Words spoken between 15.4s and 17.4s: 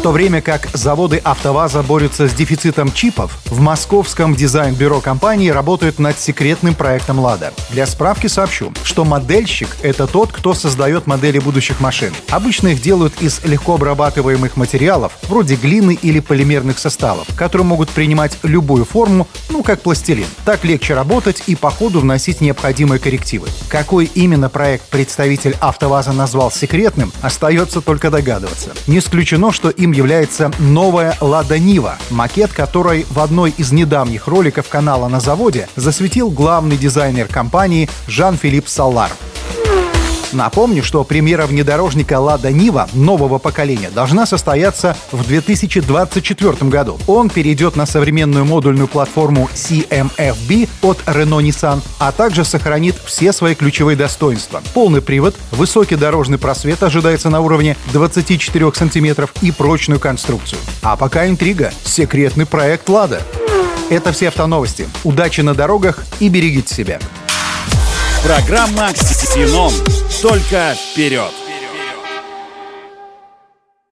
глины или полимерных составов,